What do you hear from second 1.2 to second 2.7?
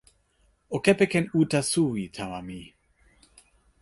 uta suwi tawa mi.